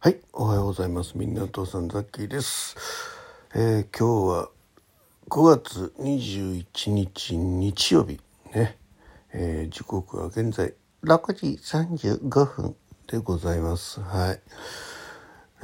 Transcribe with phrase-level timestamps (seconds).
[0.00, 1.18] はい、おはようございます。
[1.18, 2.76] みんなお父さんザッキーです。
[3.52, 4.48] えー今日は
[5.28, 8.20] 5月21日日曜日
[8.54, 8.78] ね、
[9.32, 10.72] えー時刻は現在
[11.02, 12.76] 6時35分
[13.08, 14.00] でございます。
[14.00, 14.40] はい。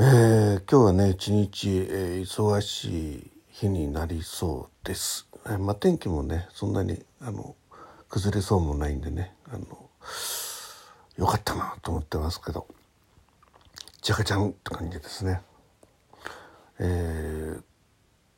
[0.00, 5.28] えー今日はね一日、えー忙しい日になりそうです。
[5.46, 7.54] えーまあ天気もねそんなにあの
[8.08, 9.64] 崩れそうもないんでねあの
[11.18, 12.66] よかったなと思ってますけど。
[14.04, 15.40] じゃかちゃんって感じですね。
[16.78, 17.62] えー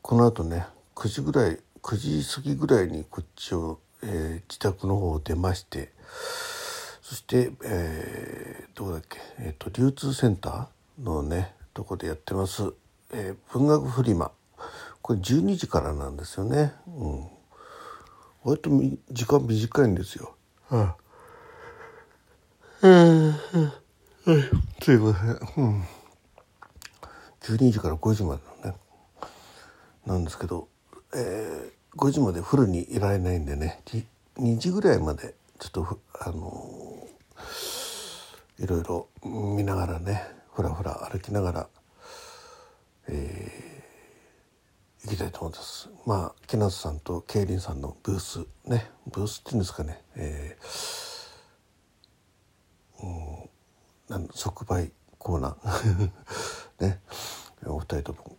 [0.01, 5.91] この後ね9時ぐらい9時過ぎぐらいにこっちを、えー自宅の方を出まして
[7.02, 12.73] そして、えーどこだっけ、えーと流通センターのねとこでやってます、
[13.12, 14.30] えー文学フリマ
[15.02, 16.74] これ12時からなんですよね。
[16.87, 17.27] うん、
[18.45, 20.37] 割とみ時間短いんですよ。
[20.69, 20.95] は
[22.83, 23.85] あ
[24.27, 24.43] はい、
[24.83, 25.65] すいません。
[25.65, 25.83] うん。
[27.43, 28.77] 12時から5時までのね、
[30.05, 30.66] なんですけど、
[31.15, 33.83] えー、5時までフルにいられないんでね、
[34.37, 41.68] 2時ぐらいまでちょっと、あのーいろいろ見ながらね、ふらふら歩きながら、
[43.07, 45.88] えー行きたいと思います。
[46.05, 51.07] まあ、木夏さんと競輪さんのブースね、ブースっていうんですかね、えー
[53.05, 53.35] なん
[54.35, 56.10] 即売コーナー。
[56.80, 57.01] ね。
[57.66, 58.37] お二人とも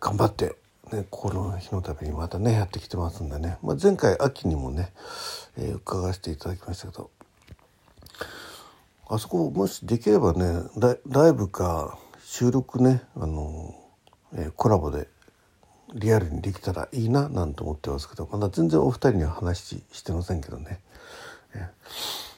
[0.00, 0.56] 頑張って、
[0.92, 4.92] ね、この日のためにまたねやってきてますんでね、まあ、前回秋にもね、
[5.56, 7.10] えー伺わせていただきましたけど
[9.08, 13.74] あそこもしできればねライライブか収録ねあの、
[14.34, 15.08] えーコラボで
[15.94, 20.78] リアルにできたらいいななんて思ってますけどまだ全然お二人には話してませんけどね。
[21.54, 22.29] えー。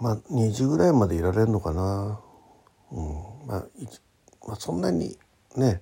[0.00, 2.20] まあ2時ぐらいまでいられるのかな、
[2.92, 3.14] うん。
[3.46, 3.66] まあ、
[4.46, 5.16] まあそんなに
[5.56, 5.80] ね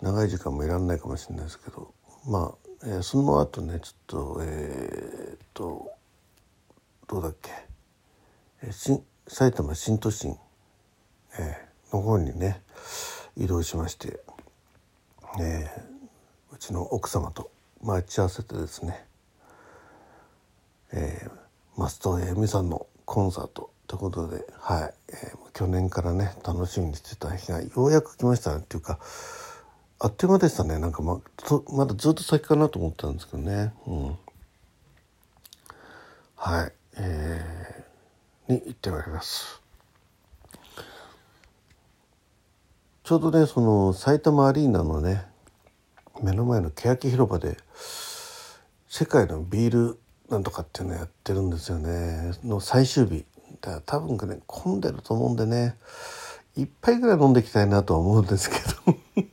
[0.00, 1.94] 長い時間もいらんないかもしれないですけど。
[2.26, 5.90] まあ、えーその後ねちょっとえーっと
[7.08, 7.50] どうだっけ、
[8.62, 10.36] えー新埼玉新都心、
[11.38, 12.62] えーの方にね
[13.36, 14.20] 移動しまして、
[15.40, 15.90] えー
[16.52, 17.50] うちの奥様と
[17.82, 19.06] 待ち合わせてですね
[20.92, 21.30] えー、
[21.80, 24.94] 松任谷由実さんのコンサートということで、はい。
[25.08, 28.98] えー去年からね楽しみにしてた日がようやく来ましたねっていうか
[29.98, 30.78] あっという間でしたね。
[30.78, 31.20] なんかま
[31.70, 34.18] まだずっと先かなと思ったんですけどね、うん、
[36.36, 39.60] はい、えー、に行ってまいります。
[43.04, 45.26] ちょうどねその埼玉アリーナのね
[46.22, 47.58] 目の前の欅広場で
[48.88, 49.99] 世界のビール
[50.30, 52.32] なんとかっていうのやってるんですよね。
[52.44, 53.24] の最終日。
[53.60, 55.76] だから多分ね混んでると思うんでね。
[56.56, 58.56] 一杯ぐらい飲んでいきたいなとは思うんですけ
[58.88, 59.26] ど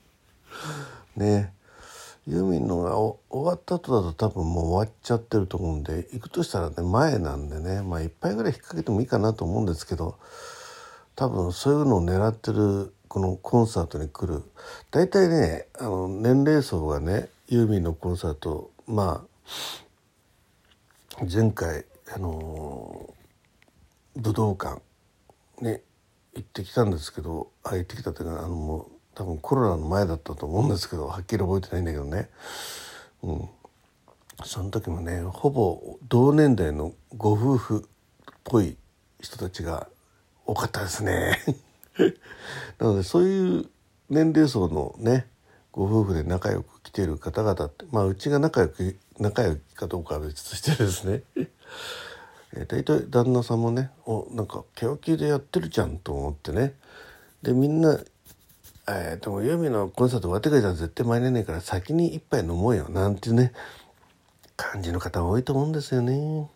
[1.23, 1.53] ね。
[2.27, 10.17] ユーミンのが終わった後だと多分もう終わっちゃってると思うんで行くとしたらね前なんでねまあ一杯ぐらい引っ掛けてもいいかなと思うんですけど
[11.15, 14.43] 多分そういうのを狙ってるこのコンサートに来る。
[14.91, 19.86] 大体ねあの年齢層がねユーミンのコンサートまあ
[21.25, 21.83] 前回
[22.13, 23.11] あの
[24.15, 24.81] 武道館
[25.63, 25.81] ね
[26.35, 28.85] 行ってきたんですけどあ行ってきたというかあのもう
[29.15, 32.29] 多分コロナの前だったと思うんですけどはっきり覚えてないんだけどね、
[33.23, 33.49] うん、
[34.43, 38.77] その時もねほぼ同年代のご夫婦っぽい
[39.19, 39.87] 人たちが
[40.45, 41.39] 多かったですね。
[42.77, 43.65] なのでそういう
[44.11, 45.27] 年齢層のね
[45.77, 51.21] ご夫婦で仲良く来ている方々ってまあうちが仲良く仲良きかどうかは別としてですね。
[52.55, 56.73] え大体旦那さんもねおなんか欅でやってるじゃんと思ってね。
[57.43, 57.99] でみんな、
[58.87, 63.53] えーでもユーミのコンサート終わってからじゃ絶対参れねえから先に一杯飲もうよなんてね
[64.55, 66.49] 感じの方多いと思うんですよね。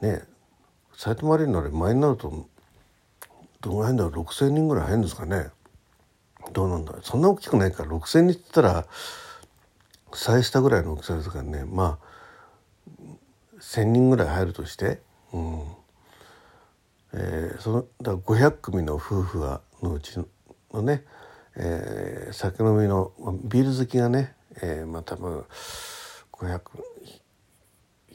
[0.00, 0.22] ねえ
[0.96, 2.46] 埼玉アリーナで前になると
[3.60, 5.50] どの辺だろう6,000人ぐらい入るんですかね。
[6.52, 8.86] どうなんだそんな大きくないから6,000人って言ったら
[10.12, 12.14] 最下ぐらいの大きさですからねまあ
[13.58, 15.00] 1,000人ぐらい入るとして、
[15.32, 15.62] うん
[17.12, 20.18] えーそのだから500組の夫婦がのうち
[20.72, 21.04] のね、
[21.56, 23.12] えー酒飲みの
[23.44, 25.44] ビール好きがね、えーまあ多分
[26.32, 26.60] 500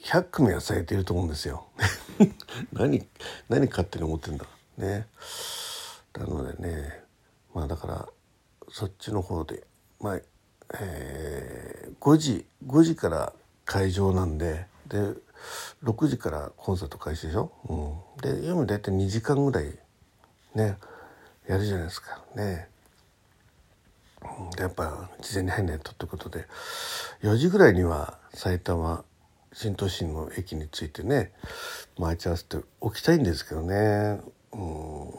[0.03, 1.67] 100組は咲いていると思うんですよ。
[2.73, 3.05] 何
[3.49, 4.45] 何勝手に思ってんだ
[4.77, 5.07] ね。
[6.17, 7.03] なのでね
[7.53, 8.09] まあだから
[8.71, 9.63] そっちの方で。
[9.99, 10.19] まあ、
[10.79, 13.33] えー5時5時から
[13.65, 14.65] 会場なんで。
[14.87, 14.97] で
[15.83, 17.73] 6時からコンサート開始でしょ、う
[18.19, 19.77] ん、で読む大体2時間ぐらい
[20.55, 20.77] ね
[21.47, 22.21] やるじゃないですか。
[22.35, 22.67] ね。
[24.57, 26.45] やっぱ事前に入んないとってことで。
[27.21, 29.03] 4時ぐらいには埼玉
[29.53, 31.31] 新都心の駅に着いてね
[31.97, 34.19] 待ち合わせておきたいんですけどね。
[34.53, 35.09] うん。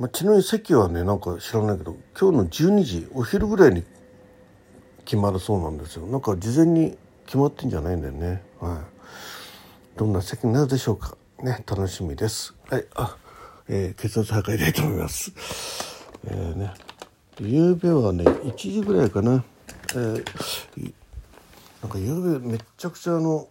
[0.00, 3.84] まあ、ちなみに席はねなんか知らないけど今日の12時お昼ぐらいに
[5.04, 6.06] 決まるそうなんですよ。
[6.06, 8.42] なんか事前に決まってんじゃないんだよね。
[8.60, 9.98] はい。
[9.98, 11.18] どんな席になるでしょうか。
[11.42, 12.54] ね楽しみです。
[12.70, 13.14] はいあ、
[13.68, 15.32] えー、血圧測りたいと思います。
[16.24, 16.72] えーね
[17.38, 19.44] 夕べはね1時ぐらいかな。
[19.90, 20.94] えー、
[21.82, 23.48] なんか夕べめちゃくちゃあの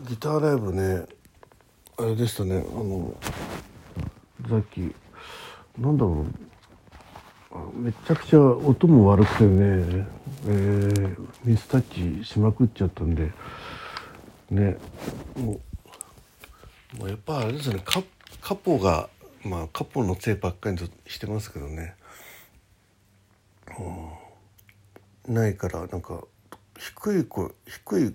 [0.00, 1.06] ギターライブね
[1.96, 2.56] あれでしたね。
[2.56, 3.14] あの
[4.50, 4.94] さっき
[5.78, 6.26] なんだろ
[7.52, 7.78] う。
[7.78, 10.06] めちゃくちゃ音も悪くてね、
[10.46, 13.32] えー、ミスタッチしまくっちゃったんで。
[14.50, 14.76] ね。
[15.36, 15.60] もう
[16.98, 17.80] もうやっぱあれですね。
[17.84, 18.02] カ
[18.40, 19.08] カポが
[19.44, 21.96] まあカポのせいばっかりとしてますけどね、
[25.26, 26.22] うん、ないからなんか
[26.78, 28.14] 低い声低い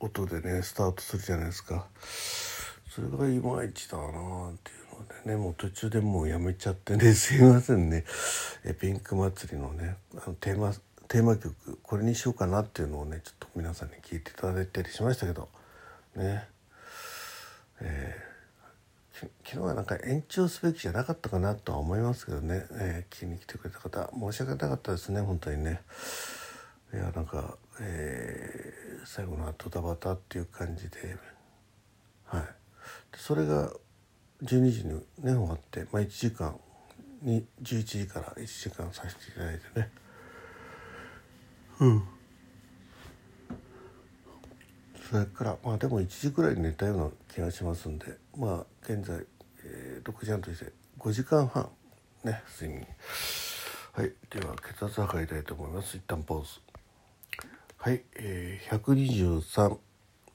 [0.00, 1.86] 音でねスタートするじゃないですか。
[2.88, 4.08] それがいまいちだなっ
[4.62, 4.87] ていう。
[5.24, 8.04] でねもう途中でもうやめちゃってね すいませんね。
[8.64, 10.72] えピンク祭りのねあのテーマ
[11.08, 15.48] テーマ曲これにしようかなっていうのをねちょっと皆さんに聞いていただいたりしましたけど
[16.16, 16.48] ね。
[17.80, 25.82] えー、昨日はなんか延長すべきじゃなかったかなとは思いますけどね、えー、聞きに来てくれた方申し訳なかったですね本当にね。
[26.92, 31.16] いやなんか、えー、最後の後田バタっていう感じで
[32.26, 32.44] はい。
[33.16, 33.72] それが
[34.42, 36.58] 12時にね終わって、まあ、1時間
[37.22, 39.90] に11時から1時間させていただいてね。
[41.80, 42.02] うん。
[45.10, 49.24] それからまあでも1時ぐらいに寝たような気がしますんでまあ現在、
[49.64, 51.68] えー、6時半として5時間半
[52.24, 52.86] ね睡眠。
[53.92, 54.12] はい。
[54.30, 55.96] では血圧測りたいと思います。
[55.96, 56.60] 一旦ポーズ。
[57.78, 58.02] はい。
[58.14, 58.80] えー、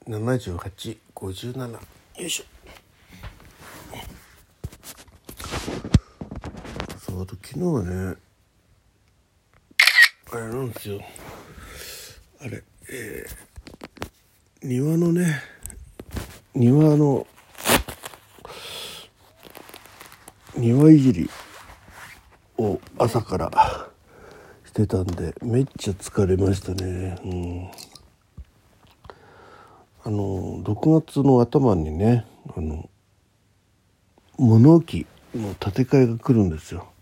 [0.05, 1.79] 1237857よ
[2.17, 2.52] いしょ。
[7.23, 8.15] あと昨日はね
[10.29, 10.99] あれなんですよ。
[12.41, 12.61] あれ
[12.91, 15.41] えー、庭のね
[16.53, 17.25] 庭の
[20.57, 21.29] 庭いじり
[22.57, 23.87] を朝から
[24.65, 27.17] してたんでめっちゃ疲れましたね。
[27.23, 27.71] うん。
[30.03, 32.25] あの6月の頭にね
[32.57, 32.89] あの
[34.37, 36.92] 物置の建て替えが来るんですよ。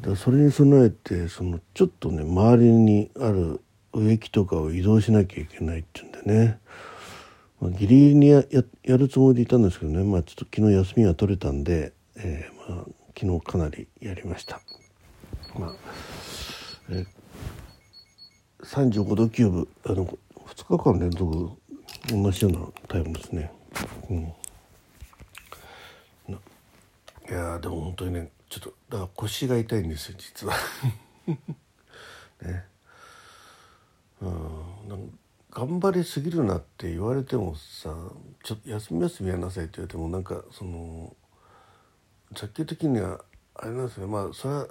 [0.00, 3.60] だそれに備えてそのちょっとね周りにある
[3.92, 6.58] 植木とかを移動しなきゃいけないっていうんでね、
[7.60, 8.44] まあ、ギリギリにや
[8.84, 12.84] やるつもりでいたんですけどね、まあ、ちょっと昨日休みが取れたんで、えー、まあ、
[13.18, 14.60] 昨日かなりやりました。
[15.58, 15.74] まあ
[16.90, 20.06] えー、35度キューブあの
[20.46, 21.50] 2日間連続
[22.10, 23.50] 同じようなタイムですね。
[24.10, 24.34] うん、い
[27.30, 30.54] やでも本当にねちょっとだから腰が痛いんですよ実は。
[32.42, 32.64] ね。
[34.20, 35.18] うん
[35.50, 37.94] 頑張りすぎるなって言われてもさ
[38.42, 41.16] ちょっと休み休みやなさいって言われてもなんかその
[42.34, 44.68] 雑球的にはあれなんですよまあそれは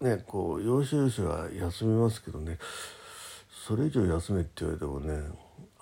[0.00, 2.58] ねこう要所要所は休みますけどね。
[3.66, 5.12] それ以上休めって言われてもね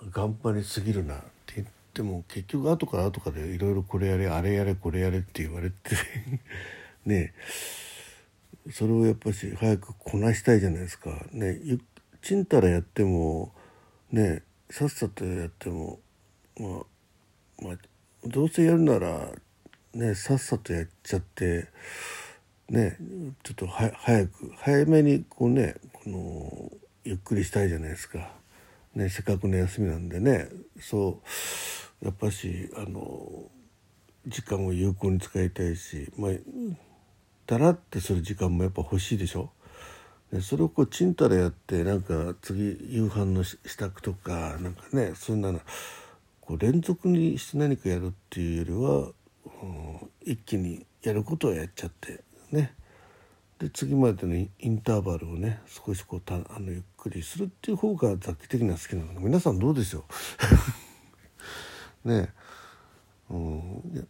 [0.09, 5.75] 頑張りすぎるなって言っても結局後から後からいろいろこれやれあれやれこれやれって言われて
[7.05, 7.33] ね
[8.71, 11.11] それをやっぱし早くこなしたいじゃないですか。
[11.31, 11.59] ね
[12.21, 13.53] ちんたらやっても
[14.11, 15.99] ねさっさとやっても
[16.57, 17.77] まあまあ
[18.23, 19.29] どうせやるなら
[19.93, 21.67] ねさっさとやっちゃって
[22.69, 22.97] ね
[23.43, 26.71] ちょっとは早く早めにこうねこの
[27.03, 28.31] ゆっくりしたいじゃないですか。
[28.95, 30.47] ね、せっかくの休みなんでね
[30.79, 31.21] そ
[32.01, 33.51] うやっぱしあの
[34.25, 36.31] 時間を有効に使いたいし、まあ、
[37.47, 39.51] だらってする時間もやっぱ欲しいでしょ？
[40.31, 45.59] でそれをこうちんたらやってなんか次夕飯の支度とかなんかねそんなの
[46.41, 49.11] こう連続にして何かやるっていうよりは、
[49.61, 52.73] うん、一気にやることをやっちゃってね。
[53.59, 59.19] で次までのインターバルをね少しこうたあのゆっくりするっていう方が雑記的な好きなの。
[59.21, 60.03] 皆さんどうでしょ
[62.03, 62.09] う？
[62.11, 62.33] ね。
[63.29, 64.07] うん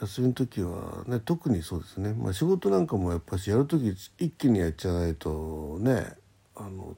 [0.00, 6.14] 休みの時はね特にそうですね、まあ、仕事なんかもやっぱしやる時一気にやっちゃないとね
[6.56, 6.96] あの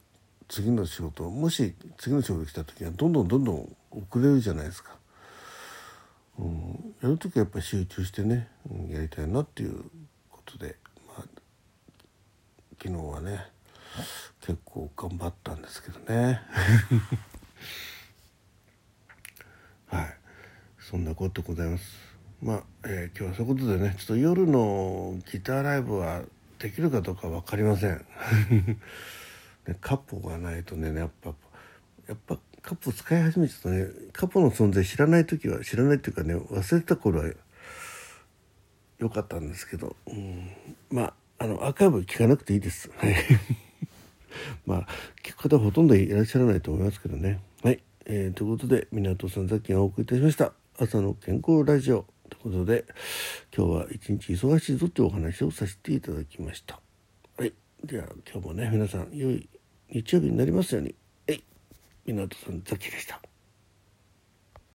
[0.49, 4.97] 次の仕事もし次の仕事来た時はどんどんどんどん遅れるじゃないですか。
[6.39, 9.85] うん、やる時はやっぱり集中してね、うん、やりたいなっていう
[10.31, 11.25] ことで、まあ、
[12.83, 13.47] 昨日はね
[14.41, 16.41] 結構頑張ったんですけどね。
[19.87, 20.17] はい。
[20.79, 22.12] そんなことございます。
[22.43, 26.23] まあ、えー、今日はそういうことでねちょっと夜のギターライブは
[26.59, 28.05] できるかどうか分かりません。
[29.69, 31.35] ね、カポがないとねやっぱ
[32.09, 33.87] やっぱカポ使い始めちゃうとね。
[34.13, 37.31] カポの存在知らない時は知らないっていうかね忘れた頃は
[38.99, 40.51] 良かったんですけど、うん、
[40.91, 42.91] まああのアーカイブ聞かなくていいです。
[44.67, 44.87] まあ
[45.23, 47.39] 聞く方ほとんどいらっしゃらないと思いますけどね。
[47.63, 50.53] はい、えー、ということで港さんザッキンがお送りいたしました。
[50.77, 52.05] 朝の健康ラジオ。
[52.43, 52.85] ことで
[53.57, 56.81] 今日は一日忙しいぞというお話をさせていただきました。
[57.39, 57.53] はい、
[57.85, 59.49] では今日もね皆さん良い
[59.89, 60.95] 日曜日になりますように。
[61.29, 61.43] えい、
[62.07, 63.32] 港さんザッキーでした。